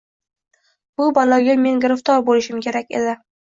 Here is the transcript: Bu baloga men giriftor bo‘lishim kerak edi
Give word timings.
Bu 1.01 1.09
baloga 1.19 1.55
men 1.67 1.79
giriftor 1.85 2.27
bo‘lishim 2.33 2.67
kerak 2.67 2.93
edi 3.01 3.17